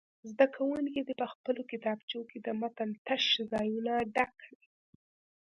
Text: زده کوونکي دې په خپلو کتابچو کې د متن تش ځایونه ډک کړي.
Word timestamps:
زده 0.29 0.45
کوونکي 0.55 0.99
دې 1.07 1.13
په 1.21 1.25
خپلو 1.33 1.61
کتابچو 1.71 2.19
کې 2.29 2.37
د 2.41 2.47
متن 2.59 2.89
تش 3.07 3.25
ځایونه 3.51 3.93
ډک 4.15 4.31
کړي. 4.41 4.65